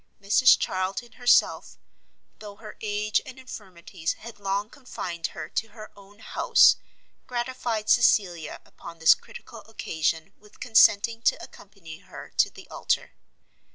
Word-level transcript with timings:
Mrs 0.19 0.57
Charlton 0.57 1.11
herself, 1.11 1.77
though 2.39 2.55
her 2.55 2.75
age 2.81 3.21
and 3.23 3.37
infirmities 3.37 4.13
had 4.13 4.39
long 4.39 4.67
confined 4.67 5.27
her 5.27 5.47
to 5.49 5.67
her 5.67 5.91
own 5.95 6.17
house, 6.17 6.77
gratified 7.27 7.87
Cecilia 7.87 8.61
upon 8.65 8.97
this 8.97 9.13
critical 9.13 9.59
occasion 9.67 10.33
with 10.39 10.59
consenting 10.59 11.21
to 11.21 11.35
accompany 11.39 11.99
her 11.99 12.31
to 12.37 12.49
the 12.49 12.67
altar. 12.69 13.13